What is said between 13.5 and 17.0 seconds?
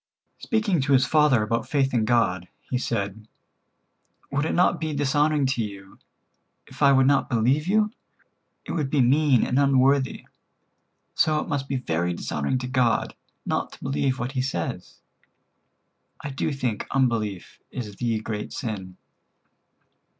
to believe what He says. I do think